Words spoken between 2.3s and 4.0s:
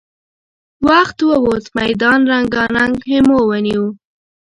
رنګارنګ خيمو ونيو.